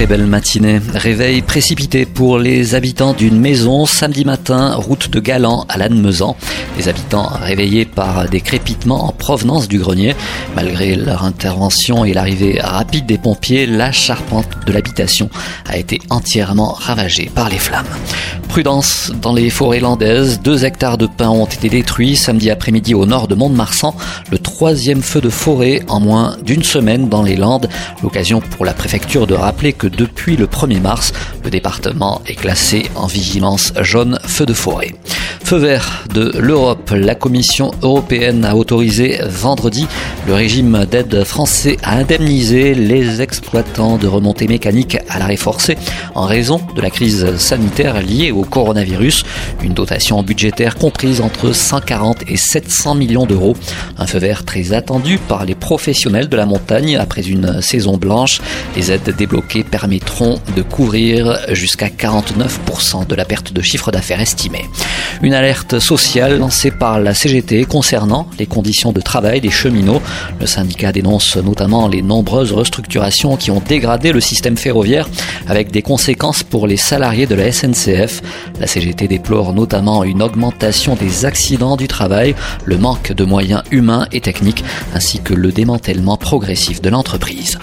[0.00, 0.80] Très belle matinée.
[0.94, 6.38] Réveil précipité pour les habitants d'une maison samedi matin, route de Galan à Lannemezan.
[6.78, 10.16] Les habitants réveillés par des crépitements en provenance du grenier.
[10.56, 15.28] Malgré leur intervention et l'arrivée rapide des pompiers, la charpente de l'habitation
[15.68, 17.84] a été entièrement ravagée par les flammes.
[18.48, 20.40] Prudence dans les forêts landaises.
[20.40, 23.94] Deux hectares de pins ont été détruits samedi après-midi au nord de Mont-de-Marsan.
[24.32, 27.68] Le troisième feu de forêt en moins d'une semaine dans les Landes.
[28.02, 31.12] L'occasion pour la préfecture de rappeler que depuis le 1er mars,
[31.44, 34.94] le département est classé en vigilance jaune feu de forêt.
[35.50, 36.92] Feu vert de l'Europe.
[36.94, 39.88] La Commission européenne a autorisé vendredi
[40.28, 45.76] le régime d'aide français à indemniser les exploitants de remontées mécaniques à l'arrêt forcé
[46.14, 49.24] en raison de la crise sanitaire liée au coronavirus.
[49.64, 53.56] Une dotation budgétaire comprise entre 140 et 700 millions d'euros.
[53.98, 58.40] Un feu vert très attendu par les professionnels de la montagne après une saison blanche.
[58.76, 64.66] Les aides débloquées permettront de couvrir jusqu'à 49% de la perte de chiffre d'affaires estimée.
[65.40, 70.02] Alerte sociale lancée par la CGT concernant les conditions de travail des cheminots.
[70.38, 75.08] Le syndicat dénonce notamment les nombreuses restructurations qui ont dégradé le système ferroviaire
[75.48, 78.20] avec des conséquences pour les salariés de la SNCF.
[78.60, 82.34] La CGT déplore notamment une augmentation des accidents du travail,
[82.66, 84.62] le manque de moyens humains et techniques
[84.94, 87.58] ainsi que le démantèlement progressif de l'entreprise.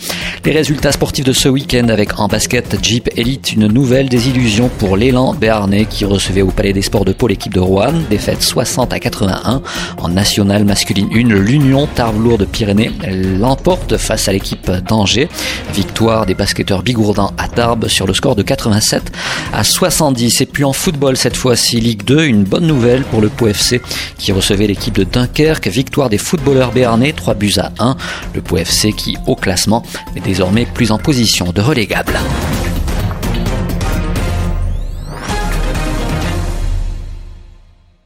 [0.46, 4.98] Les résultats sportifs de ce week-end avec en basket Jeep Elite une nouvelle désillusion pour
[4.98, 8.94] l'élan béarnais qui recevait au Palais des Sports de Pau l'équipe de Rouen, défaite 60
[8.94, 9.62] à 81.
[9.98, 12.92] En nationale masculine 1, l'Union Tarbes-Lourdes Pyrénées
[13.40, 15.28] l'emporte face à l'équipe d'Angers.
[15.74, 19.12] Victoire des basketteurs bigourdans à Tarbes sur le score de 87
[19.54, 20.42] à 70.
[20.42, 23.82] Et puis en football cette fois-ci, Ligue 2, une bonne nouvelle pour le Pau FC
[24.18, 25.68] qui recevait l'équipe de Dunkerque.
[25.68, 27.98] Victoire des footballeurs béarnais, 3 buts à 1.
[28.34, 28.58] Le Pau
[28.96, 29.84] qui, au classement,
[30.16, 32.14] est désormais plus en position de relégable.